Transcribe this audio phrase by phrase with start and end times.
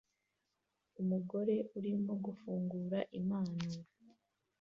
[1.01, 3.63] Umugore arimo gufungura impano